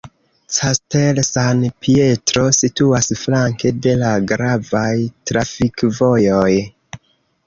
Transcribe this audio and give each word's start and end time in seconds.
Castel 0.53 1.19
San 1.25 1.59
Pietro 1.83 2.45
situas 2.59 3.09
flanke 3.23 3.73
de 3.87 3.93
la 3.99 4.13
gravaj 4.31 4.95
trafikvojoj. 5.33 6.47